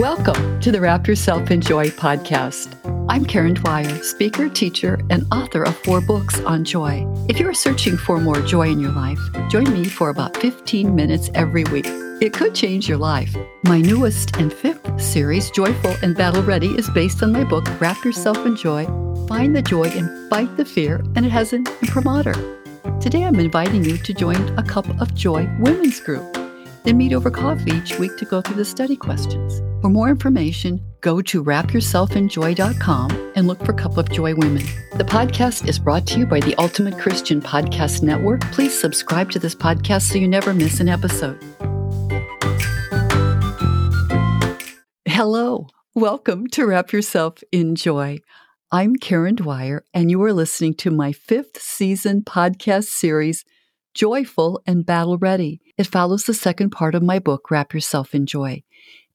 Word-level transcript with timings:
Welcome 0.00 0.60
to 0.60 0.72
the 0.72 0.80
Wrap 0.80 1.06
Yourself 1.06 1.50
in 1.50 1.60
Joy 1.60 1.88
podcast. 1.90 2.74
I'm 3.10 3.22
Karen 3.22 3.52
Dwyer, 3.52 4.02
speaker, 4.02 4.48
teacher, 4.48 4.98
and 5.10 5.26
author 5.30 5.62
of 5.62 5.76
four 5.76 6.00
books 6.00 6.40
on 6.40 6.64
joy. 6.64 7.06
If 7.28 7.38
you 7.38 7.46
are 7.46 7.52
searching 7.52 7.98
for 7.98 8.18
more 8.18 8.40
joy 8.40 8.68
in 8.68 8.80
your 8.80 8.92
life, 8.92 9.18
join 9.50 9.70
me 9.70 9.84
for 9.84 10.08
about 10.08 10.38
15 10.38 10.94
minutes 10.94 11.28
every 11.34 11.64
week. 11.64 11.84
It 12.22 12.32
could 12.32 12.54
change 12.54 12.88
your 12.88 12.96
life. 12.96 13.36
My 13.64 13.82
newest 13.82 14.38
and 14.38 14.50
fifth 14.50 14.98
series, 14.98 15.50
Joyful 15.50 15.94
and 16.02 16.16
Battle 16.16 16.42
Ready, 16.42 16.68
is 16.68 16.88
based 16.88 17.22
on 17.22 17.30
my 17.30 17.44
book, 17.44 17.66
Wrap 17.78 18.02
Yourself 18.02 18.38
in 18.46 18.56
Joy 18.56 18.86
Find 19.28 19.54
the 19.54 19.60
Joy 19.60 19.88
and 19.88 20.30
Fight 20.30 20.56
the 20.56 20.64
Fear, 20.64 21.04
and 21.14 21.26
it 21.26 21.30
has 21.30 21.52
an 21.52 21.66
imprimatur. 21.82 22.32
Today 23.02 23.24
I'm 23.24 23.38
inviting 23.38 23.84
you 23.84 23.98
to 23.98 24.14
join 24.14 24.58
a 24.58 24.62
Cup 24.62 24.88
of 24.98 25.14
Joy 25.14 25.46
women's 25.58 26.00
group. 26.00 26.38
Then 26.84 26.96
meet 26.96 27.12
over 27.12 27.30
coffee 27.30 27.72
each 27.72 27.98
week 27.98 28.16
to 28.16 28.24
go 28.24 28.40
through 28.40 28.56
the 28.56 28.64
study 28.64 28.96
questions. 28.96 29.60
For 29.80 29.88
more 29.88 30.10
information, 30.10 30.84
go 31.00 31.22
to 31.22 31.42
wrapyourselfinjoy.com 31.42 33.32
and 33.34 33.46
look 33.46 33.64
for 33.64 33.72
Cup 33.72 33.96
of 33.96 34.10
Joy 34.10 34.34
Women. 34.34 34.62
The 34.96 35.04
podcast 35.04 35.66
is 35.66 35.78
brought 35.78 36.06
to 36.08 36.18
you 36.18 36.26
by 36.26 36.40
the 36.40 36.54
Ultimate 36.56 36.98
Christian 36.98 37.40
Podcast 37.40 38.02
Network. 38.02 38.42
Please 38.52 38.78
subscribe 38.78 39.30
to 39.30 39.38
this 39.38 39.54
podcast 39.54 40.02
so 40.02 40.18
you 40.18 40.28
never 40.28 40.52
miss 40.52 40.80
an 40.80 40.90
episode. 40.90 41.42
Hello, 45.06 45.68
welcome 45.94 46.46
to 46.48 46.66
Wrap 46.66 46.92
Yourself 46.92 47.38
in 47.50 47.74
Joy. 47.74 48.18
I'm 48.70 48.96
Karen 48.96 49.36
Dwyer, 49.36 49.82
and 49.94 50.10
you 50.10 50.22
are 50.24 50.34
listening 50.34 50.74
to 50.74 50.90
my 50.90 51.12
fifth 51.12 51.58
season 51.58 52.20
podcast 52.20 52.88
series, 52.88 53.46
Joyful 53.94 54.60
and 54.66 54.84
Battle 54.84 55.16
Ready. 55.16 55.62
It 55.78 55.86
follows 55.86 56.24
the 56.24 56.34
second 56.34 56.68
part 56.68 56.94
of 56.94 57.02
my 57.02 57.18
book, 57.18 57.50
Wrap 57.50 57.72
Yourself 57.72 58.14
in 58.14 58.26
Joy. 58.26 58.62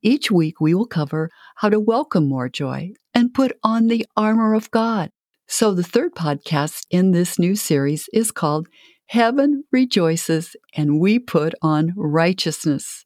Each 0.05 0.29
week, 0.29 0.61
we 0.61 0.75
will 0.75 0.85
cover 0.85 1.31
how 1.55 1.69
to 1.69 1.79
welcome 1.79 2.29
more 2.29 2.47
joy 2.47 2.91
and 3.15 3.33
put 3.33 3.57
on 3.63 3.87
the 3.87 4.05
armor 4.15 4.53
of 4.53 4.69
God. 4.69 5.09
So, 5.47 5.73
the 5.73 5.81
third 5.81 6.13
podcast 6.13 6.85
in 6.91 7.09
this 7.09 7.39
new 7.39 7.55
series 7.55 8.07
is 8.13 8.29
called 8.29 8.67
Heaven 9.07 9.63
Rejoices 9.71 10.55
and 10.75 10.99
We 10.99 11.17
Put 11.17 11.55
on 11.59 11.91
Righteousness. 11.97 13.03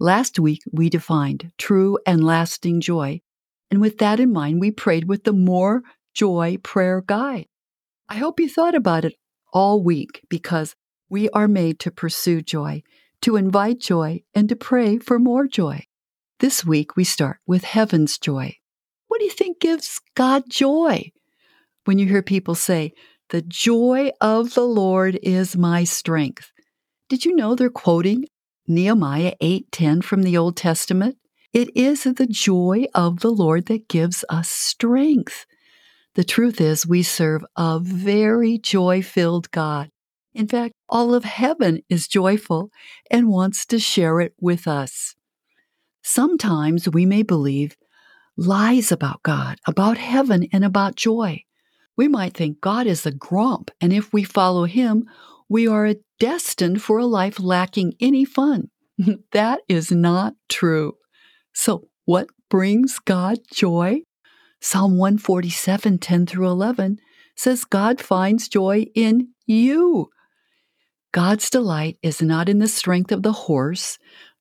Last 0.00 0.40
week, 0.40 0.60
we 0.72 0.90
defined 0.90 1.52
true 1.56 2.00
and 2.04 2.24
lasting 2.24 2.80
joy. 2.80 3.20
And 3.70 3.80
with 3.80 3.98
that 3.98 4.18
in 4.18 4.32
mind, 4.32 4.60
we 4.60 4.72
prayed 4.72 5.06
with 5.06 5.22
the 5.22 5.32
More 5.32 5.82
Joy 6.14 6.56
Prayer 6.64 7.00
Guide. 7.00 7.46
I 8.08 8.16
hope 8.16 8.40
you 8.40 8.48
thought 8.48 8.74
about 8.74 9.04
it 9.04 9.14
all 9.52 9.84
week 9.84 10.22
because 10.28 10.74
we 11.08 11.30
are 11.30 11.46
made 11.46 11.78
to 11.78 11.92
pursue 11.92 12.42
joy, 12.42 12.82
to 13.22 13.36
invite 13.36 13.78
joy, 13.78 14.22
and 14.34 14.48
to 14.48 14.56
pray 14.56 14.98
for 14.98 15.20
more 15.20 15.46
joy. 15.46 15.84
This 16.40 16.64
week 16.64 16.94
we 16.94 17.02
start 17.02 17.40
with 17.48 17.64
heaven's 17.64 18.16
joy. 18.16 18.58
What 19.08 19.18
do 19.18 19.24
you 19.24 19.30
think 19.32 19.58
gives 19.58 20.00
God 20.14 20.44
joy? 20.48 21.10
When 21.84 21.98
you 21.98 22.06
hear 22.06 22.22
people 22.22 22.54
say, 22.54 22.92
The 23.30 23.42
joy 23.42 24.12
of 24.20 24.54
the 24.54 24.64
Lord 24.64 25.18
is 25.20 25.56
my 25.56 25.82
strength. 25.82 26.52
Did 27.08 27.24
you 27.24 27.34
know 27.34 27.56
they're 27.56 27.70
quoting 27.70 28.26
Nehemiah 28.68 29.34
8:10 29.40 30.00
from 30.04 30.22
the 30.22 30.36
Old 30.36 30.56
Testament? 30.56 31.16
It 31.52 31.76
is 31.76 32.04
the 32.04 32.28
joy 32.28 32.84
of 32.94 33.18
the 33.18 33.32
Lord 33.32 33.66
that 33.66 33.88
gives 33.88 34.24
us 34.28 34.48
strength. 34.48 35.44
The 36.14 36.22
truth 36.22 36.60
is, 36.60 36.86
we 36.86 37.02
serve 37.02 37.44
a 37.56 37.80
very 37.80 38.58
joy 38.58 39.02
filled 39.02 39.50
God. 39.50 39.90
In 40.34 40.46
fact, 40.46 40.74
all 40.88 41.14
of 41.14 41.24
heaven 41.24 41.80
is 41.88 42.06
joyful 42.06 42.70
and 43.10 43.28
wants 43.28 43.66
to 43.66 43.80
share 43.80 44.20
it 44.20 44.34
with 44.40 44.68
us. 44.68 45.16
Sometimes 46.02 46.88
we 46.88 47.06
may 47.06 47.22
believe 47.22 47.76
lies 48.36 48.92
about 48.92 49.22
God, 49.22 49.58
about 49.66 49.98
heaven, 49.98 50.48
and 50.52 50.64
about 50.64 50.96
joy. 50.96 51.42
We 51.96 52.08
might 52.08 52.34
think 52.34 52.60
God 52.60 52.86
is 52.86 53.04
a 53.04 53.10
grump, 53.10 53.70
and 53.80 53.92
if 53.92 54.12
we 54.12 54.22
follow 54.22 54.64
him, 54.64 55.08
we 55.48 55.66
are 55.66 55.94
destined 56.20 56.82
for 56.82 56.98
a 56.98 57.06
life 57.06 57.40
lacking 57.40 57.94
any 58.00 58.24
fun. 58.24 58.70
that 59.32 59.60
is 59.68 59.90
not 59.90 60.34
true. 60.48 60.94
So, 61.52 61.88
what 62.04 62.28
brings 62.48 62.98
God 62.98 63.38
joy? 63.52 64.02
Psalm 64.60 64.96
147, 64.96 65.98
10 65.98 66.26
through 66.26 66.48
11 66.48 66.98
says 67.36 67.64
God 67.64 68.00
finds 68.00 68.48
joy 68.48 68.86
in 68.94 69.28
you. 69.46 70.10
God's 71.12 71.48
delight 71.48 71.96
is 72.02 72.20
not 72.20 72.48
in 72.48 72.58
the 72.58 72.68
strength 72.68 73.12
of 73.12 73.22
the 73.22 73.32
horse, 73.32 73.98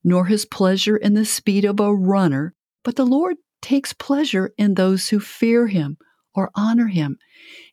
nor 0.08 0.28
his 0.28 0.46
pleasure 0.46 0.96
in 0.96 1.16
the 1.16 1.26
speed 1.26 1.66
of 1.66 1.82
a 1.82 1.94
runner, 1.94 2.56
but 2.82 2.96
the 2.96 3.06
Lord 3.06 3.36
takes 3.62 3.92
pleasure 3.92 4.54
in 4.58 4.76
those 4.76 5.10
who 5.10 5.20
fear 5.20 5.68
him 5.68 5.98
or 6.34 6.50
honor 6.56 6.88
him, 6.88 7.18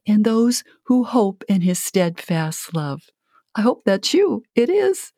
in 0.05 0.25
those 0.25 0.65
who 0.87 1.05
hope 1.05 1.45
in 1.49 1.61
his 1.61 1.79
steadfast 1.79 2.75
love. 2.75 3.03
I 3.55 3.61
hope 3.61 3.85
that's 3.85 4.13
you. 4.13 4.43
It 4.57 4.69
is. 4.69 5.13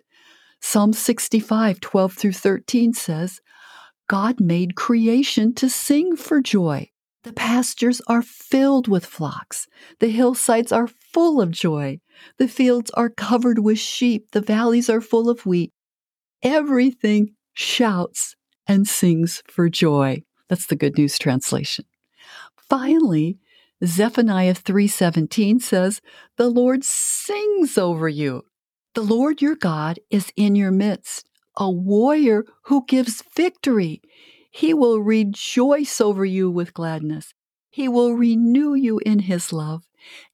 Psalm 0.61 0.93
65, 0.93 1.81
12 1.81 2.13
through 2.13 2.33
13 2.33 2.93
says, 2.93 3.41
God 4.11 4.39
made 4.39 4.77
creation 4.77 5.55
to 5.55 5.71
sing 5.71 6.17
for 6.17 6.43
joy. 6.43 6.91
The 7.23 7.33
pastures 7.33 8.03
are 8.07 8.21
filled 8.21 8.89
with 8.89 9.07
flocks. 9.07 9.69
The 10.01 10.09
hillsides 10.09 10.71
are 10.71 10.87
full 10.87 11.41
of 11.41 11.51
joy. 11.51 12.01
The 12.37 12.47
fields 12.47 12.91
are 12.91 13.09
covered 13.09 13.61
with 13.61 13.79
sheep. 13.79 14.33
The 14.33 14.43
valleys 14.43 14.91
are 14.91 15.01
full 15.01 15.31
of 15.31 15.47
wheat 15.47 15.73
everything 16.43 17.35
shouts 17.53 18.37
and 18.67 18.87
sings 18.87 19.43
for 19.49 19.69
joy. 19.69 20.23
That's 20.49 20.67
the 20.67 20.77
good 20.77 20.97
news 20.97 21.19
translation. 21.19 21.85
Finally, 22.69 23.39
Zephaniah 23.85 24.55
3:17 24.55 25.61
says, 25.61 26.01
"The 26.37 26.49
Lord 26.49 26.85
sings 26.85 27.77
over 27.77 28.09
you. 28.09 28.45
The 28.95 29.03
Lord 29.03 29.43
your 29.43 29.57
God 29.57 29.99
is 30.11 30.33
in 30.37 30.57
your 30.57 30.71
midst, 30.71 31.29
a 31.57 31.71
warrior 31.71 32.45
who 32.63 32.85
gives 32.87 33.23
victory. 33.35 34.01
He 34.51 34.73
will 34.73 35.01
rejoice 35.01 36.01
over 36.01 36.25
you 36.25 36.51
with 36.51 36.73
gladness. 36.73 37.35
He 37.69 37.89
will 37.89 38.15
renew 38.15 38.75
you 38.75 38.99
in 39.01 39.21
his 39.21 39.53
love, 39.53 39.87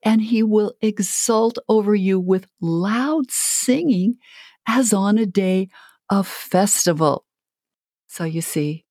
and 0.02 0.22
he 0.22 0.44
will 0.44 0.74
exult 0.80 1.58
over 1.68 1.94
you 1.94 2.20
with 2.20 2.46
loud 2.60 3.30
singing 3.30 4.18
as 4.66 4.92
on 4.92 5.18
a 5.18 5.26
day 5.26 5.68
a 6.12 6.22
festival. 6.22 7.24
So 8.06 8.24
you 8.24 8.42
see, 8.42 8.84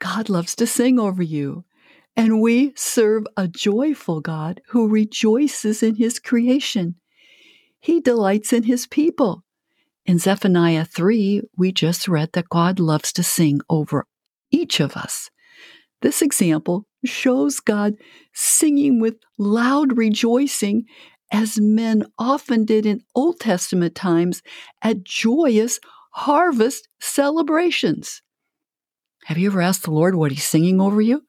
God 0.00 0.28
loves 0.28 0.56
to 0.56 0.66
sing 0.66 0.98
over 0.98 1.22
you, 1.22 1.64
and 2.16 2.40
we 2.40 2.72
serve 2.74 3.24
a 3.36 3.46
joyful 3.46 4.20
God 4.20 4.60
who 4.70 4.88
rejoices 4.88 5.80
in 5.80 5.94
his 5.94 6.18
creation. 6.18 6.96
He 7.78 8.00
delights 8.00 8.52
in 8.52 8.64
his 8.64 8.88
people. 8.88 9.44
In 10.04 10.18
Zephaniah 10.18 10.84
3, 10.84 11.42
we 11.56 11.70
just 11.70 12.08
read 12.08 12.30
that 12.32 12.48
God 12.48 12.80
loves 12.80 13.12
to 13.12 13.22
sing 13.22 13.60
over 13.70 14.06
each 14.50 14.80
of 14.80 14.96
us. 14.96 15.30
This 16.02 16.20
example 16.20 16.84
shows 17.04 17.60
God 17.60 17.94
singing 18.34 19.00
with 19.00 19.14
loud 19.38 19.96
rejoicing 19.96 20.86
as 21.30 21.60
men 21.60 22.06
often 22.18 22.64
did 22.64 22.86
in 22.86 23.02
Old 23.14 23.38
Testament 23.38 23.94
times 23.94 24.42
at 24.82 25.04
joyous 25.04 25.78
harvest 26.10 26.88
celebrations. 27.00 28.22
Have 29.24 29.38
you 29.38 29.50
ever 29.50 29.60
asked 29.60 29.84
the 29.84 29.90
Lord 29.90 30.14
what 30.14 30.32
He's 30.32 30.44
singing 30.44 30.80
over 30.80 31.00
you? 31.00 31.22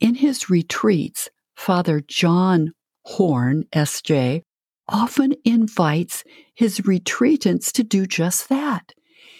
In 0.00 0.14
his 0.16 0.50
retreats, 0.50 1.30
Father 1.54 2.00
John 2.00 2.72
Horn, 3.04 3.64
S.J., 3.72 4.42
often 4.88 5.34
invites 5.44 6.22
his 6.54 6.80
retreatants 6.80 7.72
to 7.72 7.82
do 7.82 8.06
just 8.06 8.48
that. 8.48 8.92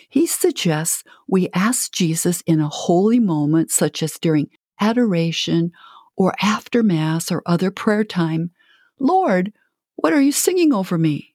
He 0.08 0.26
suggests 0.26 1.04
we 1.28 1.50
ask 1.52 1.92
Jesus 1.92 2.42
in 2.46 2.60
a 2.60 2.68
holy 2.68 3.20
moment, 3.20 3.70
such 3.70 4.02
as 4.02 4.18
during 4.18 4.48
adoration 4.80 5.72
or 6.16 6.34
after 6.40 6.82
Mass 6.82 7.30
or 7.30 7.42
other 7.44 7.70
prayer 7.70 8.04
time, 8.04 8.50
Lord, 8.98 9.52
what 9.96 10.12
are 10.12 10.20
you 10.20 10.32
singing 10.32 10.72
over 10.72 10.96
me? 10.96 11.34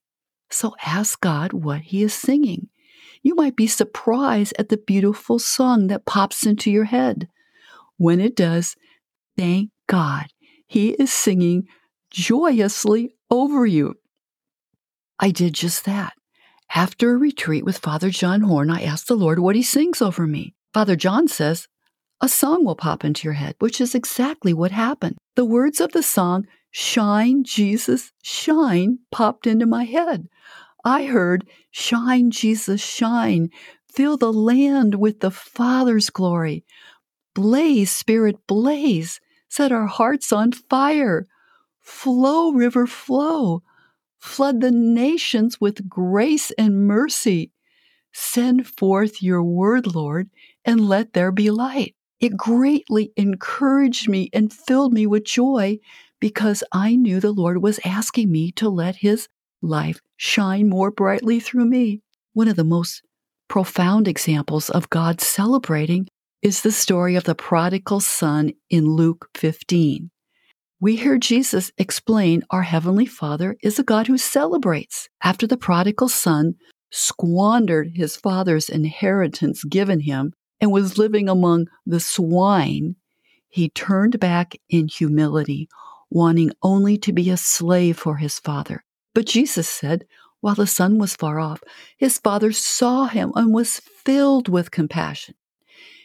So 0.50 0.76
ask 0.84 1.20
God 1.22 1.54
what 1.54 1.82
He 1.82 2.02
is 2.02 2.14
singing 2.14 2.70
you 3.24 3.36
might 3.36 3.56
be 3.56 3.68
surprised 3.68 4.54
at 4.58 4.70
the 4.70 4.78
beautiful 4.78 5.40
song 5.40 5.88
that 5.88 6.06
pops 6.06 6.46
into 6.46 6.72
your 6.72 6.86
head. 6.86 7.28
When 7.98 8.20
it 8.20 8.36
does, 8.36 8.76
thank 9.38 9.70
God, 9.88 10.28
He 10.68 10.92
is 10.92 11.12
singing 11.12 11.68
joyously 12.10 13.14
over 13.30 13.66
you. 13.66 13.96
I 15.20 15.32
did 15.32 15.54
just 15.54 15.86
that. 15.86 16.14
After 16.74 17.12
a 17.12 17.18
retreat 17.18 17.66
with 17.66 17.78
Father 17.78 18.10
John 18.10 18.42
Horn, 18.42 18.70
I 18.70 18.82
asked 18.82 19.08
the 19.08 19.16
Lord 19.16 19.40
what 19.40 19.56
He 19.56 19.64
sings 19.64 20.02
over 20.02 20.26
me. 20.26 20.56
Father 20.74 20.96
John 20.96 21.28
says, 21.28 21.68
a 22.24 22.30
song 22.30 22.64
will 22.64 22.76
pop 22.76 23.04
into 23.04 23.28
your 23.28 23.34
head, 23.34 23.56
which 23.58 23.82
is 23.82 23.96
exactly 23.96 24.54
what 24.54 24.70
happened. 24.70 25.18
The 25.36 25.44
words 25.44 25.82
of 25.82 25.92
the 25.92 26.04
song, 26.04 26.46
Shine, 26.70 27.44
Jesus, 27.44 28.12
Shine, 28.22 29.00
popped 29.12 29.48
into 29.48 29.66
my 29.66 29.86
head. 29.86 30.28
I 30.84 31.06
heard, 31.06 31.48
Shine, 31.72 32.32
Jesus, 32.32 32.82
shine. 32.82 33.50
Fill 33.94 34.18
the 34.18 34.34
land 34.34 34.96
with 34.96 35.20
the 35.20 35.32
Father's 35.32 36.10
glory. 36.10 36.66
Blaze, 37.34 37.92
Spirit, 37.92 38.38
blaze. 38.48 39.20
Set 39.50 39.72
our 39.72 39.88
hearts 39.88 40.32
on 40.32 40.52
fire. 40.52 41.28
Flow, 41.82 42.52
river, 42.52 42.88
flow. 42.88 43.64
Flood 44.20 44.62
the 44.62 44.72
nations 44.72 45.60
with 45.60 45.90
grace 45.90 46.52
and 46.52 46.88
mercy. 46.88 47.52
Send 48.14 48.68
forth 48.68 49.24
your 49.24 49.44
word, 49.44 49.96
Lord, 49.96 50.30
and 50.66 50.88
let 50.88 51.14
there 51.14 51.32
be 51.32 51.50
light. 51.50 51.96
It 52.20 52.38
greatly 52.38 53.12
encouraged 53.16 54.08
me 54.08 54.30
and 54.34 54.54
filled 54.54 54.94
me 54.94 55.08
with 55.08 55.24
joy 55.26 55.80
because 56.20 56.64
I 56.72 56.96
knew 56.96 57.20
the 57.20 57.32
Lord 57.32 57.64
was 57.64 57.80
asking 57.84 58.32
me 58.32 58.52
to 58.54 58.70
let 58.70 58.98
his 58.98 59.28
life 59.62 60.00
shine 60.18 60.70
more 60.70 60.92
brightly 60.92 61.40
through 61.40 61.66
me. 61.66 62.02
One 62.34 62.48
of 62.48 62.56
the 62.56 62.64
most 62.64 63.02
profound 63.48 64.08
examples 64.08 64.70
of 64.70 64.90
God 64.90 65.22
celebrating 65.22 66.08
is 66.42 66.62
the 66.62 66.72
story 66.72 67.16
of 67.16 67.26
the 67.26 67.36
prodigal 67.36 68.00
son 68.00 68.54
in 68.70 68.86
Luke 68.86 69.28
15. 69.36 70.10
We 70.80 70.96
hear 70.96 71.20
Jesus 71.20 71.72
explain 71.78 72.42
our 72.50 72.64
Heavenly 72.64 73.06
Father 73.06 73.56
is 73.62 73.78
a 73.78 73.84
God 73.84 74.08
who 74.08 74.18
celebrates. 74.18 75.10
After 75.24 75.46
the 75.46 75.58
prodigal 75.58 76.10
son 76.10 76.56
squandered 76.90 77.92
his 77.94 78.16
father's 78.16 78.68
inheritance 78.68 79.64
given 79.64 80.00
him 80.00 80.34
and 80.60 80.72
was 80.72 80.98
living 80.98 81.30
among 81.30 81.68
the 81.86 82.00
swine, 82.00 82.96
he 83.48 83.70
turned 83.70 84.20
back 84.20 84.56
in 84.70 84.88
humility, 84.88 85.70
wanting 86.10 86.52
only 86.64 86.98
to 86.98 87.14
be 87.14 87.30
a 87.30 87.38
slave 87.38 87.98
for 87.98 88.18
his 88.18 88.40
father. 88.40 88.84
But 89.14 89.26
Jesus 89.26 89.68
said, 89.68 90.06
while 90.42 90.56
the 90.56 90.68
son 90.68 90.98
was 90.98 91.16
far 91.16 91.40
off, 91.40 91.64
his 91.98 92.18
father 92.18 92.52
saw 92.52 93.06
him 93.06 93.32
and 93.36 93.54
was 93.54 93.80
filled 93.80 94.50
with 94.50 94.72
compassion. 94.72 95.36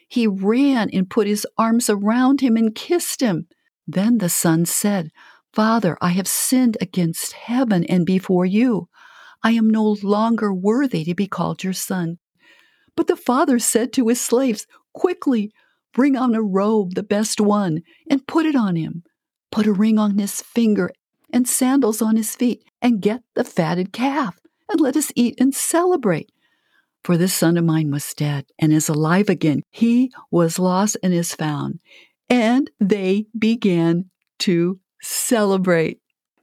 He 0.09 0.27
ran 0.27 0.91
and 0.91 1.11
put 1.11 1.27
his 1.27 1.47
arms 1.59 1.91
around 1.91 2.41
him 2.41 2.57
and 2.57 2.75
kissed 2.75 3.21
him. 3.21 3.49
Then 3.87 4.19
the 4.19 4.29
son 4.29 4.67
said, 4.67 5.11
Father, 5.53 5.97
I 6.01 6.11
have 6.11 6.29
sinned 6.29 6.77
against 6.81 7.33
heaven 7.33 7.85
and 7.85 8.05
before 8.05 8.45
you. 8.45 8.89
I 9.43 9.53
am 9.53 9.71
no 9.71 9.97
longer 10.03 10.53
worthy 10.53 11.05
to 11.05 11.15
be 11.15 11.27
called 11.27 11.65
your 11.65 11.73
son. 11.73 12.19
But 12.95 13.07
the 13.07 13.17
father 13.17 13.59
said 13.59 13.93
to 13.95 14.09
his 14.09 14.21
slaves, 14.21 14.67
Quickly, 14.93 15.51
bring 15.95 16.17
on 16.17 16.35
a 16.35 16.43
robe, 16.43 16.95
the 16.95 17.03
best 17.03 17.41
one, 17.41 17.83
and 18.11 18.27
put 18.27 18.47
it 18.47 18.55
on 18.55 18.77
him. 18.77 19.03
Put 19.51 19.67
a 19.67 19.73
ring 19.73 19.99
on 19.99 20.19
his 20.19 20.43
finger 20.43 20.91
and 21.33 21.49
sandals 21.49 22.01
on 22.01 22.17
his 22.17 22.35
feet, 22.35 22.65
and 22.81 23.01
get 23.01 23.23
the 23.35 23.45
fatted 23.45 23.93
calf, 23.93 24.39
and 24.69 24.81
let 24.81 24.97
us 24.97 25.13
eat 25.15 25.35
and 25.41 25.55
celebrate. 25.55 26.31
For 27.05 27.17
this 27.17 27.35
son 27.35 27.57
of 27.57 27.65
mine 27.65 27.91
was 27.91 28.15
dead 28.15 28.47
and 28.59 28.73
is 28.73 28.89
alive 28.89 29.29
again. 29.29 29.63
He 29.71 30.13
was 30.31 30.59
lost 30.59 30.97
and 31.03 31.15
is 31.15 31.35
found. 31.35 31.79
And 32.29 32.69
they 32.81 33.27
began 33.39 34.11
to 34.41 34.81
celebrate. 35.01 36.01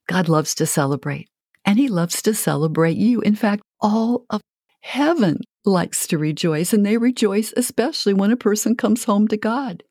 God 0.07 0.30
loves 0.30 0.56
to 0.56 0.65
celebrate, 0.65 1.29
and 1.65 1.77
He 1.77 1.89
loves 1.89 2.21
to 2.21 2.33
celebrate 2.33 2.97
you. 2.97 3.19
In 3.21 3.36
fact, 3.36 3.63
all 3.81 4.25
of 4.29 4.41
heaven 4.79 5.39
likes 5.65 6.07
to 6.07 6.18
rejoice, 6.18 6.74
and 6.74 6.86
they 6.86 6.97
rejoice 6.97 7.53
especially 7.57 8.13
when 8.13 8.31
a 8.31 8.38
person 8.38 8.75
comes 8.75 9.03
home 9.06 9.27
to 9.29 9.38
God. 9.38 9.83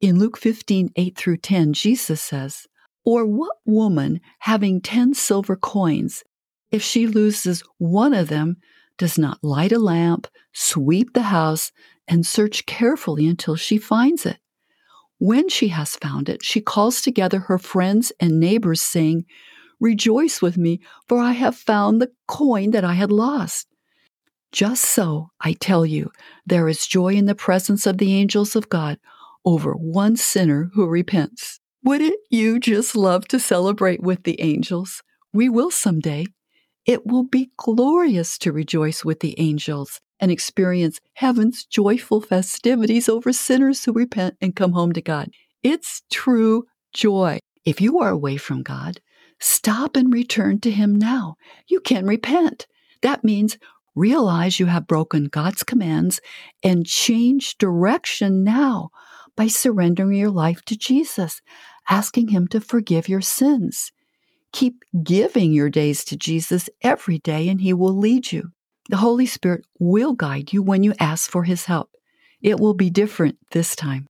In 0.00 0.18
Luke 0.18 0.38
15, 0.38 0.90
8 0.96 1.18
through 1.18 1.38
10, 1.38 1.72
Jesus 1.72 2.22
says, 2.22 2.66
Or 3.04 3.24
what 3.24 3.56
woman 3.64 4.20
having 4.40 4.80
10 4.80 5.14
silver 5.14 5.56
coins, 5.56 6.24
if 6.70 6.82
she 6.82 7.06
loses 7.06 7.62
one 7.78 8.12
of 8.12 8.28
them, 8.28 8.56
does 8.98 9.16
not 9.16 9.42
light 9.42 9.72
a 9.72 9.78
lamp, 9.78 10.26
sweep 10.52 11.14
the 11.14 11.22
house, 11.22 11.72
and 12.06 12.26
search 12.26 12.66
carefully 12.66 13.26
until 13.26 13.56
she 13.56 13.78
finds 13.78 14.26
it? 14.26 14.38
When 15.18 15.48
she 15.48 15.68
has 15.68 15.96
found 15.96 16.28
it, 16.28 16.44
she 16.44 16.60
calls 16.60 17.00
together 17.00 17.40
her 17.40 17.58
friends 17.58 18.12
and 18.20 18.38
neighbors, 18.38 18.82
saying, 18.82 19.24
Rejoice 19.80 20.42
with 20.42 20.56
me, 20.56 20.80
for 21.06 21.18
I 21.18 21.32
have 21.32 21.56
found 21.56 22.00
the 22.00 22.10
coin 22.26 22.72
that 22.72 22.84
I 22.84 22.94
had 22.94 23.12
lost. 23.12 23.68
Just 24.50 24.84
so, 24.84 25.30
I 25.40 25.52
tell 25.52 25.84
you, 25.84 26.10
there 26.46 26.68
is 26.68 26.86
joy 26.86 27.14
in 27.14 27.26
the 27.26 27.34
presence 27.34 27.86
of 27.86 27.98
the 27.98 28.14
angels 28.14 28.56
of 28.56 28.68
God 28.68 28.98
over 29.44 29.72
one 29.72 30.16
sinner 30.16 30.70
who 30.74 30.86
repents. 30.86 31.57
Wouldn't 31.84 32.18
you 32.28 32.58
just 32.58 32.96
love 32.96 33.28
to 33.28 33.38
celebrate 33.38 34.02
with 34.02 34.24
the 34.24 34.40
angels? 34.40 35.02
We 35.32 35.48
will 35.48 35.70
someday. 35.70 36.26
It 36.84 37.06
will 37.06 37.22
be 37.22 37.52
glorious 37.56 38.36
to 38.38 38.52
rejoice 38.52 39.04
with 39.04 39.20
the 39.20 39.38
angels 39.38 40.00
and 40.18 40.32
experience 40.32 40.98
heaven's 41.14 41.64
joyful 41.64 42.20
festivities 42.20 43.08
over 43.08 43.32
sinners 43.32 43.84
who 43.84 43.92
repent 43.92 44.36
and 44.40 44.56
come 44.56 44.72
home 44.72 44.92
to 44.92 45.00
God. 45.00 45.30
It's 45.62 46.02
true 46.10 46.64
joy. 46.92 47.38
If 47.64 47.80
you 47.80 48.00
are 48.00 48.10
away 48.10 48.38
from 48.38 48.64
God, 48.64 49.00
stop 49.38 49.94
and 49.94 50.12
return 50.12 50.58
to 50.60 50.72
Him 50.72 50.96
now. 50.96 51.36
You 51.68 51.78
can 51.80 52.06
repent. 52.06 52.66
That 53.02 53.22
means 53.22 53.56
realize 53.94 54.58
you 54.58 54.66
have 54.66 54.88
broken 54.88 55.26
God's 55.26 55.62
commands 55.62 56.20
and 56.64 56.84
change 56.84 57.56
direction 57.58 58.42
now 58.42 58.90
by 59.38 59.46
surrendering 59.46 60.18
your 60.18 60.30
life 60.30 60.62
to 60.64 60.76
Jesus, 60.76 61.40
asking 61.88 62.28
Him 62.28 62.48
to 62.48 62.60
forgive 62.60 63.08
your 63.08 63.20
sins. 63.20 63.92
Keep 64.52 64.82
giving 65.04 65.52
your 65.52 65.70
days 65.70 66.04
to 66.06 66.16
Jesus 66.16 66.68
every 66.82 67.20
day, 67.20 67.48
and 67.48 67.60
He 67.60 67.72
will 67.72 67.96
lead 67.96 68.32
you. 68.32 68.50
The 68.88 68.96
Holy 68.96 69.26
Spirit 69.26 69.64
will 69.78 70.14
guide 70.14 70.52
you 70.52 70.60
when 70.60 70.82
you 70.82 70.92
ask 70.98 71.30
for 71.30 71.44
His 71.44 71.66
help. 71.66 71.90
It 72.42 72.58
will 72.58 72.74
be 72.74 72.90
different 72.90 73.38
this 73.52 73.76
time. 73.76 74.06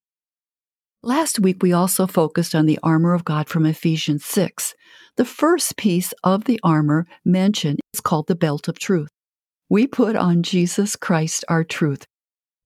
Last 1.02 1.38
week, 1.38 1.62
we 1.62 1.74
also 1.74 2.06
focused 2.06 2.54
on 2.54 2.64
the 2.64 2.78
armor 2.82 3.12
of 3.12 3.26
God 3.26 3.50
from 3.50 3.66
Ephesians 3.66 4.24
6. 4.24 4.74
The 5.16 5.26
first 5.26 5.76
piece 5.76 6.14
of 6.24 6.44
the 6.44 6.58
armor 6.64 7.06
mentioned 7.22 7.80
is 7.92 8.00
called 8.00 8.28
the 8.28 8.34
belt 8.34 8.66
of 8.66 8.78
truth. 8.78 9.10
We 9.68 9.86
put 9.86 10.16
on 10.16 10.42
Jesus 10.42 10.96
Christ, 10.96 11.44
our 11.48 11.64
truth, 11.64 12.06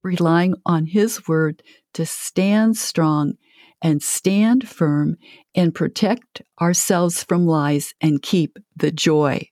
relying 0.03 0.55
on 0.67 0.87
His 0.87 1.27
word 1.29 1.63
to 1.95 2.07
stand 2.07 2.77
strong 2.77 3.35
and 3.83 4.03
stand 4.03 4.69
firm 4.69 5.17
and 5.55 5.75
protect 5.75 6.43
ourselves 6.61 7.23
from 7.25 7.47
lies 7.47 7.95
and 8.01 8.23
keep 8.23 8.59
the 8.77 8.93
joy. 8.93 9.49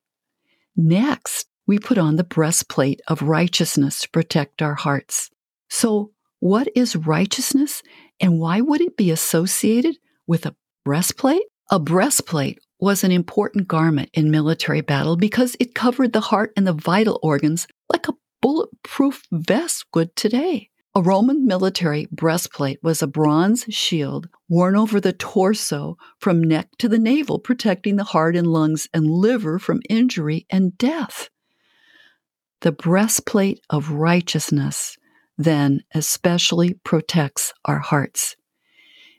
Next, 0.76 1.49
we 1.67 1.79
put 1.79 1.99
on 1.99 2.17
the 2.17 2.25
breastplate 2.25 3.00
of 3.08 3.23
righteousness 3.23 4.00
to 4.00 4.11
protect 4.11 4.62
our 4.62 4.75
hearts. 4.75 5.31
So, 5.69 6.12
what 6.39 6.69
is 6.74 6.96
righteousness 6.96 7.82
and 8.20 8.39
why 8.39 8.60
would 8.60 8.81
it 8.81 8.96
be 8.96 9.10
associated 9.10 9.96
with 10.27 10.46
a 10.46 10.56
breastplate? 10.84 11.43
A 11.70 11.79
breastplate 11.79 12.60
was 12.81 13.05
an 13.05 13.13
important 13.13 13.69
garment 13.69 14.08
in 14.15 14.31
military 14.31 14.81
battle 14.81 15.17
because 15.17 15.56
it 15.60 15.74
covered 15.74 16.13
the 16.13 16.20
heart 16.20 16.53
and 16.56 16.67
the 16.67 16.72
vital 16.72 17.20
organs 17.22 17.69
like 17.91 18.08
a 18.08 18.15
bulletproof 18.41 19.23
vest 19.31 19.85
would 19.94 20.15
today. 20.17 20.70
A 20.94 21.03
Roman 21.03 21.47
military 21.47 22.09
breastplate 22.11 22.82
was 22.82 23.01
a 23.01 23.06
bronze 23.06 23.65
shield 23.69 24.29
worn 24.49 24.75
over 24.75 25.01
the 25.01 25.13
torso 25.13 25.97
from 26.19 26.43
neck 26.43 26.69
to 26.79 26.89
the 26.89 26.99
navel, 26.99 27.39
protecting 27.39 27.94
the 27.94 28.05
heart 28.05 28.35
and 28.35 28.47
lungs 28.47 28.89
and 28.93 29.06
liver 29.09 29.61
from 29.61 29.82
injury 29.89 30.47
and 30.51 30.77
death. 30.77 31.31
The 32.63 32.73
breastplate 32.73 33.61
of 33.70 33.93
righteousness 33.93 34.99
then 35.39 35.82
especially 35.94 36.75
protects 36.85 37.55
our 37.65 37.79
hearts. 37.79 38.37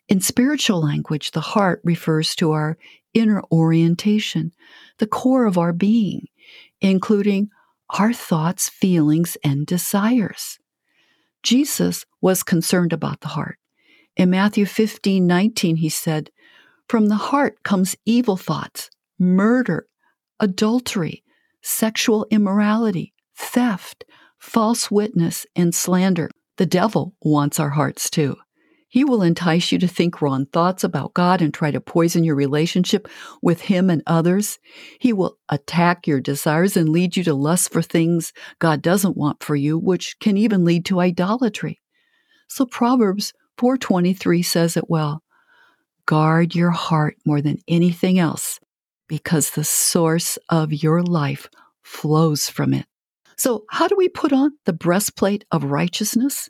In 0.07 0.19
spiritual 0.19 0.81
language, 0.81 1.31
the 1.31 1.41
heart 1.41 1.81
refers 1.83 2.35
to 2.35 2.51
our 2.51 2.77
inner 3.13 3.41
orientation, 3.51 4.51
the 4.97 5.07
core 5.07 5.45
of 5.45 5.57
our 5.57 5.73
being, 5.73 6.27
including 6.81 7.49
our 7.99 8.13
thoughts, 8.13 8.69
feelings, 8.69 9.37
and 9.43 9.65
desires. 9.65 10.59
Jesus 11.43 12.05
was 12.21 12.43
concerned 12.43 12.93
about 12.93 13.21
the 13.21 13.29
heart. 13.29 13.57
In 14.15 14.29
Matthew 14.29 14.65
15 14.65 15.25
19, 15.25 15.77
he 15.77 15.89
said, 15.89 16.31
From 16.87 17.07
the 17.07 17.15
heart 17.15 17.63
comes 17.63 17.95
evil 18.05 18.37
thoughts, 18.37 18.89
murder, 19.17 19.87
adultery, 20.39 21.23
sexual 21.61 22.25
immorality, 22.29 23.13
theft, 23.35 24.03
false 24.37 24.91
witness, 24.91 25.45
and 25.55 25.73
slander. 25.73 26.29
The 26.57 26.65
devil 26.65 27.15
wants 27.21 27.59
our 27.59 27.71
hearts 27.71 28.09
too. 28.09 28.37
He 28.91 29.05
will 29.05 29.23
entice 29.23 29.71
you 29.71 29.79
to 29.79 29.87
think 29.87 30.21
wrong 30.21 30.47
thoughts 30.47 30.83
about 30.83 31.13
God 31.13 31.41
and 31.41 31.53
try 31.53 31.71
to 31.71 31.79
poison 31.79 32.25
your 32.25 32.35
relationship 32.35 33.07
with 33.41 33.61
Him 33.61 33.89
and 33.89 34.03
others. 34.05 34.59
He 34.99 35.13
will 35.13 35.37
attack 35.47 36.05
your 36.05 36.19
desires 36.19 36.75
and 36.75 36.89
lead 36.89 37.15
you 37.15 37.23
to 37.23 37.33
lust 37.33 37.71
for 37.71 37.81
things 37.81 38.33
God 38.59 38.81
doesn't 38.81 39.15
want 39.15 39.41
for 39.41 39.55
you, 39.55 39.77
which 39.77 40.19
can 40.19 40.35
even 40.35 40.65
lead 40.65 40.83
to 40.85 40.99
idolatry. 40.99 41.79
So 42.49 42.65
Proverbs 42.65 43.31
4:23 43.57 44.43
says 44.43 44.75
it 44.75 44.89
well. 44.89 45.23
Guard 46.05 46.53
your 46.53 46.71
heart 46.71 47.15
more 47.25 47.41
than 47.41 47.59
anything 47.69 48.19
else 48.19 48.59
because 49.07 49.51
the 49.51 49.63
source 49.63 50.37
of 50.49 50.73
your 50.73 51.01
life 51.01 51.47
flows 51.81 52.49
from 52.49 52.73
it. 52.73 52.87
So, 53.37 53.63
how 53.69 53.87
do 53.87 53.95
we 53.95 54.09
put 54.09 54.33
on 54.33 54.51
the 54.65 54.73
breastplate 54.73 55.45
of 55.49 55.63
righteousness? 55.63 56.49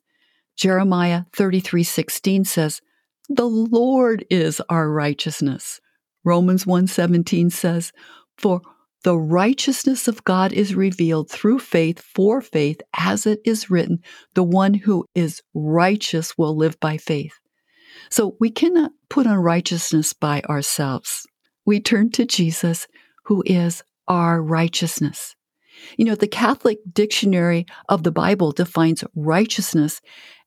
Jeremiah 0.57 1.23
33:16 1.33 2.45
says, 2.45 2.81
"The 3.29 3.47
Lord 3.47 4.25
is 4.29 4.61
our 4.69 4.89
righteousness." 4.91 5.79
Romans 6.23 6.65
1:17 6.65 7.49
says, 7.49 7.91
"For 8.37 8.61
the 9.03 9.17
righteousness 9.17 10.07
of 10.07 10.23
God 10.23 10.53
is 10.53 10.75
revealed 10.75 11.29
through 11.29 11.59
faith 11.59 11.99
for 11.99 12.41
faith, 12.41 12.81
as 12.95 13.25
it 13.25 13.39
is 13.43 13.69
written, 13.69 13.99
the 14.35 14.43
one 14.43 14.75
who 14.75 15.05
is 15.15 15.41
righteous 15.55 16.37
will 16.37 16.55
live 16.55 16.79
by 16.79 16.97
faith." 16.97 17.33
So 18.09 18.35
we 18.39 18.51
cannot 18.51 18.91
put 19.09 19.25
on 19.25 19.37
righteousness 19.37 20.13
by 20.13 20.41
ourselves. 20.41 21.25
We 21.65 21.79
turn 21.79 22.11
to 22.11 22.25
Jesus, 22.25 22.87
who 23.25 23.43
is 23.45 23.83
our 24.07 24.41
righteousness. 24.41 25.35
You 25.97 26.05
know, 26.05 26.15
the 26.15 26.27
Catholic 26.27 26.79
Dictionary 26.93 27.65
of 27.89 28.03
the 28.03 28.11
Bible 28.11 28.51
defines 28.51 29.03
righteousness 29.15 30.01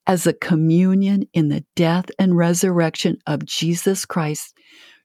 as 0.07 0.27
a 0.27 0.33
communion 0.33 1.29
in 1.33 1.49
the 1.49 1.65
death 1.75 2.07
and 2.19 2.37
resurrection 2.37 3.19
of 3.27 3.45
Jesus 3.45 4.05
Christ, 4.05 4.55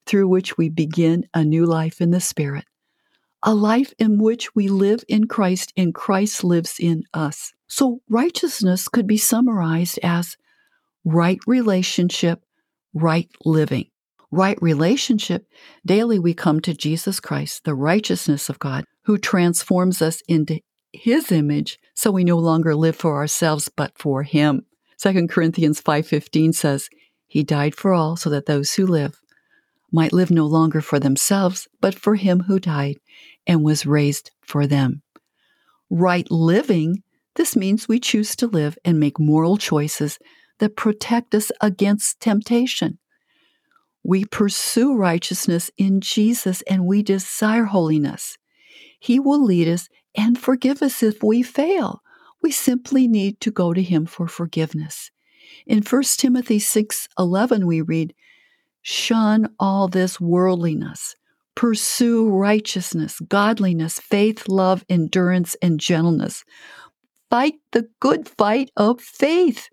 through 0.06 0.28
which 0.28 0.58
we 0.58 0.70
begin 0.70 1.26
a 1.34 1.44
new 1.44 1.66
life 1.66 2.02
in 2.02 2.12
the 2.12 2.22
Spirit, 2.22 2.66
a 3.44 3.54
life 3.54 3.94
in 3.98 4.18
which 4.18 4.54
we 4.56 4.68
live 4.68 5.04
in 5.08 5.28
Christ 5.28 5.72
and 5.78 5.94
Christ 5.94 6.44
lives 6.44 6.76
in 6.80 7.04
us. 7.14 7.54
So, 7.68 8.02
righteousness 8.10 8.88
could 8.88 9.08
be 9.08 9.18
summarized 9.18 10.00
as 10.04 10.36
right 11.06 11.40
relationship, 11.48 12.42
right 12.94 13.30
living. 13.46 13.86
Right 14.32 14.62
relationship, 14.62 15.48
daily 15.84 16.20
we 16.20 16.36
come 16.36 16.60
to 16.62 16.76
Jesus 16.76 17.20
Christ, 17.20 17.64
the 17.64 17.74
righteousness 17.74 18.48
of 18.48 18.60
God, 18.60 18.86
who 19.06 19.18
transforms 19.18 20.04
us 20.04 20.22
into 20.28 20.60
his 20.94 21.32
image 21.32 21.80
so 21.96 22.12
we 22.12 22.24
no 22.24 22.38
longer 22.38 22.76
live 22.76 22.96
for 22.96 23.16
ourselves 23.16 23.72
but 23.76 23.98
for 23.98 24.22
him. 24.22 24.68
2 25.02 25.30
Corinthians 25.30 25.80
5:15 25.80 26.52
says, 26.52 26.90
"He 27.26 27.42
died 27.42 27.74
for 27.74 27.94
all 27.94 28.18
so 28.18 28.30
that 28.30 28.48
those 28.48 28.74
who 28.74 28.86
live 28.86 29.22
might 29.94 30.12
live 30.12 30.30
no 30.30 30.46
longer 30.46 30.82
for 30.82 31.00
themselves 31.00 31.70
but 31.80 31.96
for 31.96 32.16
him 32.16 32.42
who 32.42 32.60
died 32.60 32.98
and 33.48 33.64
was 33.64 33.86
raised 33.86 34.32
for 34.42 34.68
them." 34.68 35.02
Right 35.90 36.30
living, 36.30 37.02
this 37.36 37.56
means 37.56 37.88
we 37.88 38.02
choose 38.02 38.36
to 38.36 38.48
live 38.48 38.78
and 38.84 39.00
make 39.00 39.18
moral 39.20 39.56
choices 39.56 40.20
that 40.58 40.76
protect 40.76 41.34
us 41.34 41.50
against 41.62 42.20
temptation. 42.20 43.00
We 44.04 44.26
pursue 44.26 44.96
righteousness 44.96 45.72
in 45.78 46.02
Jesus 46.02 46.62
and 46.64 46.86
we 46.86 47.04
desire 47.04 47.66
holiness. 47.66 48.38
He 49.00 49.18
will 49.18 49.42
lead 49.42 49.70
us 49.70 49.88
and 50.14 50.38
forgive 50.38 50.82
us 50.82 51.02
if 51.02 51.24
we 51.24 51.42
fail. 51.42 52.02
We 52.42 52.52
simply 52.52 53.08
need 53.08 53.42
to 53.42 53.52
go 53.52 53.74
to 53.74 53.82
him 53.82 54.06
for 54.06 54.28
forgiveness. 54.28 55.12
In 55.66 55.82
1 55.82 56.18
Timothy 56.18 56.60
6:11 56.60 57.66
we 57.66 57.82
read, 57.82 58.14
"Shun 58.82 59.54
all 59.60 59.88
this 59.88 60.20
worldliness. 60.20 61.16
Pursue 61.56 62.30
righteousness, 62.30 63.20
godliness, 63.28 64.00
faith, 64.00 64.48
love, 64.48 64.86
endurance, 64.88 65.56
and 65.62 65.80
gentleness. 65.80 66.46
Fight 67.30 67.56
the 67.72 67.90
good 68.00 68.30
fight 68.30 68.72
of 68.78 69.02
faith 69.02 69.70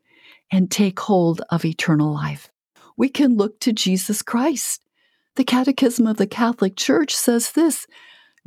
and 0.51 0.71
take 0.71 0.99
hold 1.01 1.43
of 1.51 1.65
eternal 1.65 2.13
life." 2.13 2.51
We 2.97 3.09
can 3.09 3.37
look 3.37 3.61
to 3.61 3.73
Jesus 3.73 4.23
Christ. 4.23 4.83
The 5.37 5.45
Catechism 5.45 6.07
of 6.07 6.17
the 6.17 6.27
Catholic 6.27 6.77
Church 6.77 7.15
says 7.15 7.53
this 7.53 7.87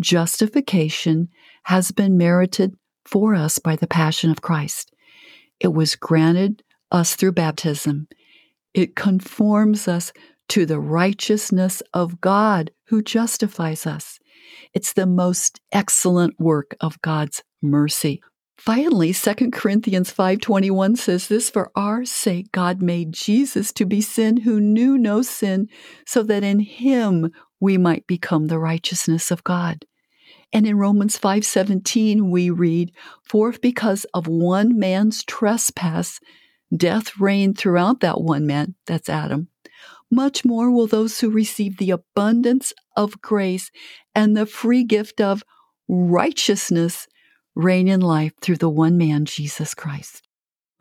justification 0.01 1.29
has 1.63 1.91
been 1.91 2.17
merited 2.17 2.75
for 3.05 3.35
us 3.35 3.59
by 3.59 3.75
the 3.75 3.87
passion 3.87 4.31
of 4.31 4.41
Christ. 4.41 4.91
It 5.59 5.73
was 5.73 5.95
granted 5.95 6.63
us 6.91 7.15
through 7.15 7.33
baptism. 7.33 8.07
It 8.73 8.95
conforms 8.95 9.87
us 9.87 10.13
to 10.49 10.65
the 10.65 10.79
righteousness 10.79 11.81
of 11.93 12.21
God 12.21 12.71
who 12.87 13.01
justifies 13.01 13.85
us. 13.85 14.19
It's 14.73 14.93
the 14.93 15.05
most 15.05 15.59
excellent 15.71 16.39
work 16.39 16.75
of 16.81 17.01
God's 17.01 17.43
mercy. 17.61 18.21
Finally, 18.57 19.13
2 19.13 19.51
Corinthians 19.53 20.11
5:21 20.11 20.97
says 20.97 21.27
this 21.27 21.49
for 21.49 21.71
our 21.75 22.03
sake 22.03 22.51
God 22.51 22.81
made 22.81 23.13
Jesus 23.13 23.71
to 23.73 23.85
be 23.85 24.01
sin 24.01 24.37
who 24.37 24.59
knew 24.59 24.97
no 24.97 25.21
sin 25.21 25.69
so 26.05 26.23
that 26.23 26.43
in 26.43 26.59
him 26.59 27.31
we 27.61 27.77
might 27.77 28.05
become 28.05 28.47
the 28.47 28.59
righteousness 28.59 29.31
of 29.31 29.43
God. 29.43 29.85
And 30.51 30.65
in 30.65 30.77
Romans 30.77 31.17
5:17 31.17 32.31
we 32.31 32.49
read, 32.49 32.91
"For 33.21 33.49
if 33.49 33.61
because 33.61 34.05
of 34.13 34.27
one 34.27 34.79
man's 34.79 35.23
trespass 35.23 36.19
death 36.75 37.19
reigned 37.19 37.57
throughout 37.57 37.99
that 37.99 38.21
one 38.21 38.45
man, 38.45 38.75
that's 38.85 39.09
Adam, 39.09 39.49
much 40.11 40.43
more 40.43 40.71
will 40.71 40.87
those 40.87 41.19
who 41.19 41.29
receive 41.29 41.77
the 41.77 41.91
abundance 41.91 42.73
of 42.95 43.21
grace 43.21 43.71
and 44.15 44.35
the 44.35 44.45
free 44.45 44.83
gift 44.83 45.21
of 45.21 45.43
righteousness 45.87 47.07
reign 47.55 47.87
in 47.87 47.99
life 48.01 48.33
through 48.41 48.57
the 48.57 48.69
one 48.69 48.97
man, 48.97 49.25
Jesus 49.25 49.73
Christ." 49.73 50.27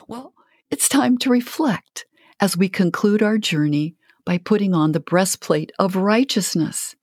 Well, 0.07 0.33
it's 0.71 0.89
time 0.89 1.17
to 1.19 1.29
reflect 1.29 2.05
as 2.39 2.57
we 2.57 2.69
conclude 2.69 3.21
our 3.21 3.37
journey 3.37 3.95
by 4.25 4.37
putting 4.37 4.73
on 4.73 4.91
the 4.91 4.99
breastplate 4.99 5.71
of 5.77 5.95
righteousness. 5.95 6.95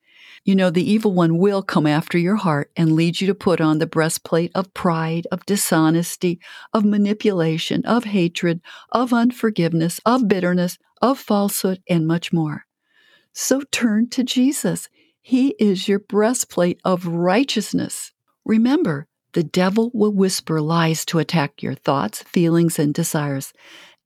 You 0.46 0.54
know, 0.54 0.70
the 0.70 0.88
evil 0.88 1.12
one 1.12 1.38
will 1.38 1.60
come 1.60 1.88
after 1.88 2.16
your 2.16 2.36
heart 2.36 2.70
and 2.76 2.92
lead 2.92 3.20
you 3.20 3.26
to 3.26 3.34
put 3.34 3.60
on 3.60 3.78
the 3.78 3.86
breastplate 3.86 4.52
of 4.54 4.72
pride, 4.74 5.26
of 5.32 5.44
dishonesty, 5.44 6.38
of 6.72 6.84
manipulation, 6.84 7.84
of 7.84 8.04
hatred, 8.04 8.60
of 8.92 9.12
unforgiveness, 9.12 10.00
of 10.06 10.28
bitterness, 10.28 10.78
of 11.02 11.18
falsehood, 11.18 11.82
and 11.88 12.06
much 12.06 12.32
more. 12.32 12.64
So 13.32 13.62
turn 13.72 14.08
to 14.10 14.22
Jesus. 14.22 14.88
He 15.20 15.56
is 15.58 15.88
your 15.88 15.98
breastplate 15.98 16.80
of 16.84 17.08
righteousness. 17.08 18.12
Remember, 18.44 19.08
the 19.32 19.42
devil 19.42 19.90
will 19.92 20.12
whisper 20.12 20.60
lies 20.60 21.04
to 21.06 21.18
attack 21.18 21.60
your 21.60 21.74
thoughts, 21.74 22.22
feelings, 22.22 22.78
and 22.78 22.94
desires, 22.94 23.52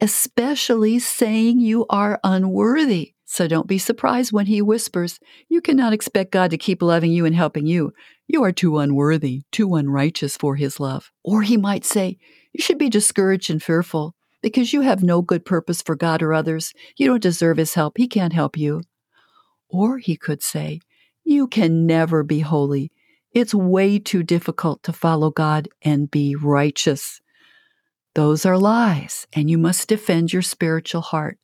especially 0.01 1.01
saying 1.01 1.61
you 1.61 1.85
are 1.91 2.19
unworthy. 2.25 3.13
So 3.33 3.47
don't 3.47 3.69
be 3.69 3.79
surprised 3.79 4.33
when 4.33 4.47
he 4.47 4.61
whispers, 4.61 5.21
You 5.49 5.61
cannot 5.61 5.93
expect 5.93 6.33
God 6.33 6.51
to 6.51 6.59
keep 6.59 6.83
loving 6.83 7.13
you 7.13 7.25
and 7.25 7.35
helping 7.37 7.65
you. 7.65 7.93
You 8.27 8.43
are 8.43 8.51
too 8.51 8.79
unworthy, 8.79 9.43
too 9.53 9.77
unrighteous 9.77 10.37
for 10.37 10.57
his 10.57 10.81
love. 10.81 11.13
Or 11.23 11.43
he 11.43 11.57
might 11.57 11.85
say, 11.85 12.19
You 12.53 12.61
should 12.61 12.77
be 12.77 12.89
discouraged 12.91 13.49
and 13.49 13.63
fearful 13.63 14.17
because 14.43 14.73
you 14.73 14.81
have 14.81 15.05
no 15.05 15.23
good 15.23 15.45
purpose 15.45 15.81
for 15.81 15.95
God 15.95 16.23
or 16.23 16.35
others. 16.35 16.75
You 16.97 17.07
don't 17.07 17.23
deserve 17.23 17.59
his 17.59 17.75
help. 17.75 17.99
He 17.99 18.09
can't 18.09 18.33
help 18.33 18.57
you. 18.57 18.83
Or 19.69 19.99
he 19.99 20.17
could 20.17 20.43
say, 20.43 20.81
You 21.23 21.47
can 21.47 21.87
never 21.87 22.25
be 22.25 22.41
holy. 22.41 22.91
It's 23.33 23.55
way 23.55 24.01
too 24.01 24.25
difficult 24.25 24.83
to 24.83 24.93
follow 24.93 25.31
God 25.31 25.69
and 25.83 26.11
be 26.11 26.35
righteous. 26.35 27.21
Those 28.17 28.45
are 28.45 28.59
lies, 28.59 29.29
and 29.33 29.49
you 29.49 29.57
must 29.57 29.89
defend 29.89 30.33
your 30.33 30.43
spiritual 30.43 31.03
heart. 31.03 31.39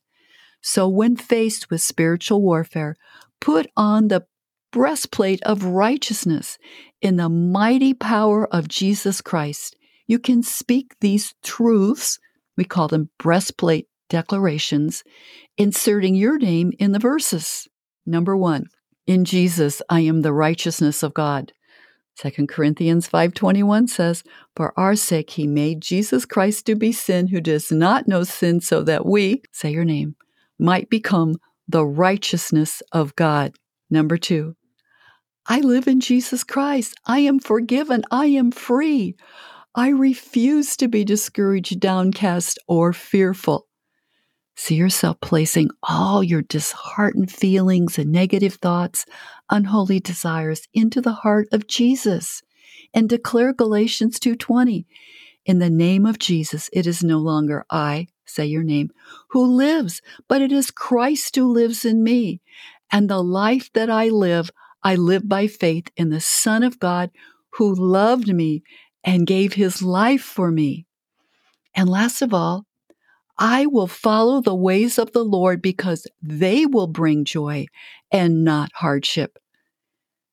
So, 0.69 0.89
when 0.89 1.15
faced 1.15 1.69
with 1.69 1.81
spiritual 1.81 2.41
warfare, 2.41 2.97
put 3.39 3.67
on 3.77 4.09
the 4.09 4.25
breastplate 4.73 5.41
of 5.43 5.63
righteousness 5.63 6.57
in 7.01 7.15
the 7.15 7.29
mighty 7.29 7.93
power 7.93 8.53
of 8.53 8.67
Jesus 8.67 9.21
Christ. 9.21 9.77
You 10.07 10.19
can 10.19 10.43
speak 10.43 10.95
these 10.99 11.33
truths, 11.41 12.19
we 12.57 12.65
call 12.65 12.89
them 12.89 13.09
breastplate 13.17 13.87
declarations, 14.09 15.05
inserting 15.57 16.15
your 16.15 16.37
name 16.37 16.73
in 16.77 16.91
the 16.91 16.99
verses. 16.99 17.69
Number 18.05 18.35
one, 18.35 18.65
in 19.07 19.23
Jesus 19.23 19.81
I 19.89 20.01
am 20.01 20.21
the 20.21 20.33
righteousness 20.33 21.01
of 21.01 21.13
God. 21.13 21.53
2 22.17 22.49
Corinthians 22.49 23.07
5:21 23.07 23.87
says, 23.87 24.21
"For 24.53 24.77
our 24.77 24.97
sake 24.97 25.29
he 25.29 25.47
made 25.47 25.79
Jesus 25.79 26.25
Christ 26.25 26.65
to 26.65 26.75
be 26.75 26.91
sin 26.91 27.27
who 27.27 27.39
does 27.39 27.71
not 27.71 28.09
know 28.09 28.25
sin 28.25 28.59
so 28.59 28.83
that 28.83 29.05
we, 29.05 29.43
say 29.53 29.71
your 29.71 29.85
name, 29.85 30.17
might 30.59 30.89
become 30.89 31.35
the 31.67 31.85
righteousness 31.85 32.81
of 32.91 33.15
God. 33.15 33.53
Number 33.89 34.17
two, 34.17 34.55
I 35.45 35.61
live 35.61 35.87
in 35.87 35.99
Jesus 35.99 36.43
Christ. 36.43 36.95
I 37.05 37.19
am 37.19 37.39
forgiven. 37.39 38.03
I 38.11 38.27
am 38.27 38.51
free. 38.51 39.15
I 39.75 39.89
refuse 39.89 40.75
to 40.77 40.87
be 40.87 41.03
discouraged, 41.05 41.79
downcast, 41.79 42.59
or 42.67 42.93
fearful. 42.93 43.67
See 44.55 44.75
yourself 44.75 45.21
placing 45.21 45.69
all 45.83 46.23
your 46.23 46.41
disheartened 46.41 47.31
feelings 47.31 47.99
and 47.99 48.11
negative 48.11 48.55
thoughts, 48.55 49.05
unholy 49.51 49.99
desires 49.99 50.67
into 50.73 50.99
the 50.99 51.13
heart 51.13 51.47
of 51.51 51.67
Jesus 51.67 52.41
and 52.93 53.07
declare 53.07 53.53
Galatians 53.53 54.19
2:20. 54.19 54.87
In 55.45 55.59
the 55.59 55.69
name 55.69 56.07
of 56.07 56.17
Jesus, 56.17 56.69
it 56.73 56.87
is 56.87 57.03
no 57.03 57.19
longer 57.19 57.65
I, 57.69 58.07
say 58.27 58.45
your 58.45 58.63
name, 58.63 58.91
who 59.29 59.45
lives, 59.45 60.01
but 60.27 60.41
it 60.41 60.51
is 60.51 60.71
Christ 60.71 61.35
who 61.35 61.51
lives 61.51 61.85
in 61.85 62.03
me. 62.03 62.41
And 62.91 63.09
the 63.09 63.23
life 63.23 63.71
that 63.73 63.89
I 63.89 64.09
live, 64.09 64.51
I 64.83 64.95
live 64.95 65.27
by 65.27 65.47
faith 65.47 65.89
in 65.97 66.09
the 66.09 66.21
Son 66.21 66.63
of 66.63 66.79
God 66.79 67.11
who 67.51 67.73
loved 67.73 68.33
me 68.33 68.63
and 69.03 69.27
gave 69.27 69.53
his 69.53 69.81
life 69.81 70.21
for 70.21 70.51
me. 70.51 70.85
And 71.75 71.89
last 71.89 72.21
of 72.21 72.33
all, 72.33 72.65
I 73.37 73.67
will 73.67 73.87
follow 73.87 74.41
the 74.41 74.55
ways 74.55 74.97
of 74.97 75.11
the 75.11 75.23
Lord 75.23 75.61
because 75.61 76.07
they 76.21 76.65
will 76.65 76.87
bring 76.87 77.23
joy 77.23 77.67
and 78.11 78.43
not 78.43 78.71
hardship. 78.75 79.37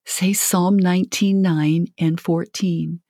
Say 0.07 0.33
Psalm 0.33 0.79
19, 0.79 1.41
9 1.41 1.87
and 1.99 2.21
14. 2.21 3.01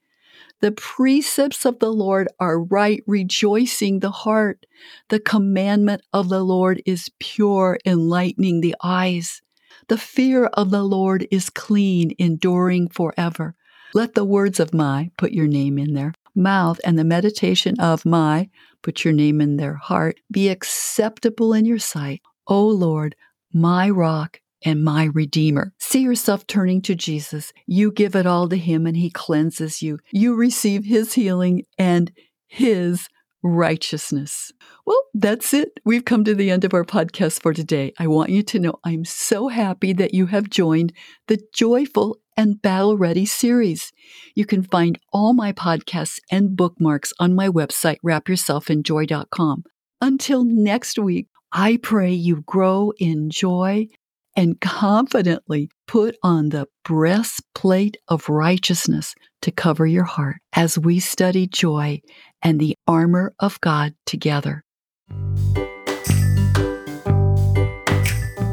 The 0.61 0.73
precepts 0.73 1.67
of 1.67 1.79
the 1.79 1.93
Lord 1.93 2.29
are 2.41 2.63
right, 2.63 3.03
rejoicing 3.07 4.01
the 4.01 4.11
heart. 4.11 4.65
The 5.09 5.21
commandment 5.21 6.03
of 6.13 6.29
the 6.29 6.43
Lord 6.43 6.83
is 6.87 7.11
pure, 7.21 7.79
enlightening 7.85 8.61
the 8.61 8.75
eyes. 8.83 9.43
The 9.89 9.99
fear 9.99 10.47
of 10.47 10.71
the 10.71 10.83
Lord 10.83 11.27
is 11.31 11.51
clean, 11.51 12.15
enduring 12.19 12.89
forever. 12.89 13.55
Let 13.93 14.15
the 14.15 14.25
words 14.25 14.59
of 14.59 14.73
my, 14.73 15.11
put 15.19 15.33
your 15.33 15.47
name 15.47 15.79
in 15.79 15.95
there, 15.95 16.15
mouth 16.35 16.81
and 16.85 16.99
the 16.99 17.05
meditation 17.05 17.79
of 17.79 18.07
my, 18.07 18.49
put 18.83 19.05
your 19.05 19.13
name 19.13 19.41
in 19.41 19.57
there 19.57 19.75
heart, 19.75 20.19
be 20.31 20.49
acceptable 20.49 21.53
in 21.53 21.65
your 21.65 21.79
sight. 21.79 22.23
O 22.47 22.67
Lord, 22.67 23.15
my 23.53 23.89
rock 23.91 24.41
and 24.65 24.83
my 24.83 25.05
Redeemer. 25.05 25.73
See 25.79 26.01
yourself 26.01 26.47
turning 26.47 26.83
to 26.83 26.95
Jesus. 26.95 27.53
You 27.67 27.93
give 27.93 28.17
it 28.17 28.27
all 28.27 28.49
to 28.49 28.57
Him 28.57 28.87
and 28.87 28.97
He 28.97 29.11
cleanses 29.11 29.83
you. 29.83 29.99
You 30.13 30.35
receive 30.35 30.85
His 30.85 31.15
healing 31.15 31.65
and 31.79 32.11
His 32.47 33.09
righteousness. 33.45 34.53
Well, 34.87 35.03
that's 35.13 35.53
it. 35.53 35.79
We've 35.85 36.05
come 36.05 36.25
to 36.25 36.35
the 36.35 36.51
end 36.51 36.65
of 36.65 36.73
our 36.73 36.85
podcast 36.85 37.43
for 37.43 37.53
today. 37.53 37.93
I 37.99 38.07
want 38.07 38.31
you 38.31 38.43
to 38.43 38.59
know 38.59 38.75
I'm 38.83 39.05
so 39.05 39.49
happy 39.49 39.93
that 39.93 40.15
you 40.15 40.27
have 40.27 40.49
joined 40.49 40.95
the 41.29 41.41
Joyful 41.53 42.19
and 42.37 42.61
Battle 42.61 42.97
Ready 42.97 43.27
series. 43.27 43.93
You 44.35 44.47
can 44.47 44.63
find 44.63 44.99
all 45.13 45.35
my 45.35 45.53
podcasts 45.53 46.19
and 46.31 46.57
bookmarks 46.57 47.13
on 47.21 47.35
my 47.35 47.49
website, 47.49 47.99
wrapyourselfinjoy.com. 48.05 49.65
Until 50.01 50.45
next 50.45 50.99
week, 50.99 51.29
I 51.53 51.77
pray 51.77 52.13
you 52.13 52.43
grow 52.43 52.93
in 52.99 53.31
joy 53.31 53.89
and 54.37 54.61
confidently 54.61 55.69
put 55.87 56.17
on 56.23 56.49
the 56.49 56.67
breastplate 56.85 57.97
of 58.09 58.29
righteousness 58.29 59.15
to 59.43 59.51
cover 59.51 59.87
your 59.87 60.05
heart 60.05 60.37
as 60.55 60.79
we 60.79 61.01
study 61.01 61.47
joy 61.47 62.01
and 62.43 62.61
the 62.61 62.77
armor 62.87 63.33
of 63.39 63.61
God 63.61 63.95
together. 64.07 64.65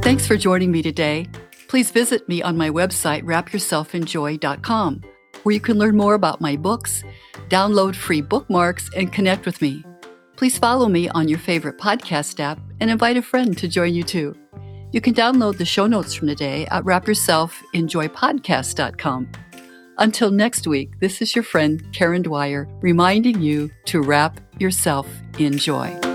Thanks 0.02 0.28
for 0.28 0.36
joining 0.36 0.72
me 0.72 0.82
today. 0.82 1.28
Please 1.68 1.92
visit 1.92 2.28
me 2.28 2.42
on 2.42 2.58
my 2.58 2.70
website, 2.70 3.24
wrapyourselfinjoy.com, 3.24 5.02
where 5.44 5.54
you 5.54 5.62
can 5.62 5.78
learn 5.78 5.96
more 5.96 6.16
about 6.16 6.42
my 6.42 6.58
books, 6.58 7.04
download 7.50 7.96
free 7.96 8.22
bookmarks, 8.22 8.90
and 8.96 9.14
connect 9.14 9.46
with 9.46 9.62
me. 9.62 9.86
Please 10.36 10.58
follow 10.58 10.90
me 10.90 11.08
on 11.10 11.30
your 11.30 11.40
favorite 11.40 11.78
podcast 11.78 12.40
app 12.40 12.60
and 12.80 12.90
invite 12.90 13.16
a 13.16 13.22
friend 13.22 13.58
to 13.58 13.68
join 13.68 13.94
you 13.94 14.04
too. 14.04 14.36
You 14.92 15.02
can 15.02 15.14
download 15.14 15.58
the 15.58 15.66
show 15.66 15.88
notes 15.88 16.14
from 16.14 16.28
today 16.28 16.68
at 16.68 16.84
wrapyourselfinjoypodcast.com. 16.84 19.32
Until 19.98 20.32
next 20.32 20.68
week, 20.68 21.00
this 21.00 21.22
is 21.22 21.36
your 21.36 21.44
friend 21.44 21.84
Karen 21.94 22.24
Dwyer 22.24 22.68
reminding 22.82 23.42
you 23.42 23.72
to 23.86 24.02
wrap 24.02 24.42
yourself 24.60 25.08
in 25.38 25.58
joy. 25.58 26.11